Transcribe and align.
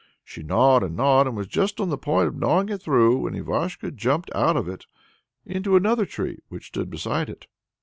She 0.23 0.41
gnawed, 0.41 0.81
and 0.81 0.95
gnawed, 0.95 1.27
and 1.27 1.37
was 1.37 1.45
just 1.45 1.79
on 1.79 1.89
the 1.89 1.95
point 1.99 2.27
of 2.27 2.35
gnawing 2.35 2.69
it 2.69 2.81
through, 2.81 3.19
when 3.19 3.35
Ivashko 3.35 3.91
jumped 3.91 4.31
out 4.33 4.57
of 4.57 4.67
it 4.67 4.87
into 5.45 5.75
another 5.75 6.07
tree 6.07 6.39
which 6.49 6.69
stood 6.69 6.89
beside 6.89 7.29
it. 7.29 7.45